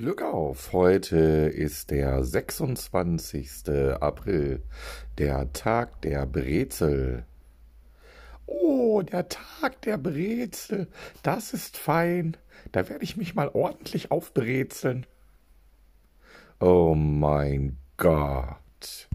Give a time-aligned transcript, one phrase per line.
[0.00, 0.72] Glück auf!
[0.72, 3.68] Heute ist der 26.
[4.00, 4.62] April,
[5.18, 7.26] der Tag der Brezel.
[8.46, 10.88] Oh, der Tag der Brezel,
[11.22, 12.38] das ist fein.
[12.72, 15.04] Da werde ich mich mal ordentlich aufbrezeln.
[16.60, 19.06] Oh mein Gott.